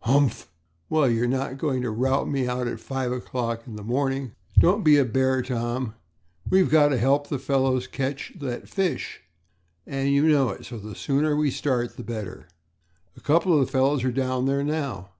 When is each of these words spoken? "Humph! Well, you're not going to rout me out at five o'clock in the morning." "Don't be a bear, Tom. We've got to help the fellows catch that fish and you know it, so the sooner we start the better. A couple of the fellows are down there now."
"Humph! 0.00 0.50
Well, 0.90 1.08
you're 1.10 1.26
not 1.26 1.56
going 1.56 1.80
to 1.80 1.90
rout 1.90 2.28
me 2.28 2.46
out 2.46 2.66
at 2.68 2.80
five 2.80 3.12
o'clock 3.12 3.66
in 3.66 3.76
the 3.76 3.82
morning." 3.82 4.32
"Don't 4.58 4.84
be 4.84 4.98
a 4.98 5.06
bear, 5.06 5.40
Tom. 5.40 5.94
We've 6.50 6.68
got 6.68 6.88
to 6.88 6.98
help 6.98 7.28
the 7.30 7.38
fellows 7.38 7.86
catch 7.86 8.34
that 8.40 8.68
fish 8.68 9.22
and 9.86 10.10
you 10.10 10.28
know 10.28 10.50
it, 10.50 10.66
so 10.66 10.76
the 10.76 10.94
sooner 10.94 11.34
we 11.34 11.50
start 11.50 11.96
the 11.96 12.04
better. 12.04 12.46
A 13.16 13.20
couple 13.22 13.54
of 13.58 13.64
the 13.64 13.72
fellows 13.72 14.04
are 14.04 14.12
down 14.12 14.44
there 14.44 14.62
now." 14.62 15.12